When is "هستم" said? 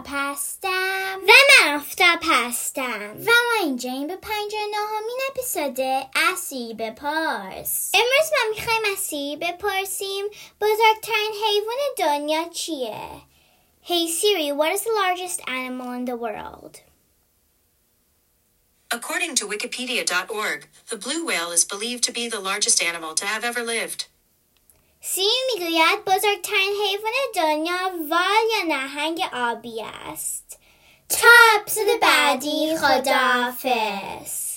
0.16-1.20, 2.22-3.16